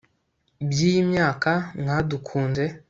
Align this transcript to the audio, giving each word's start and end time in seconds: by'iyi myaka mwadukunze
by'iyi 0.69 1.01
myaka 1.11 1.51
mwadukunze 1.79 2.63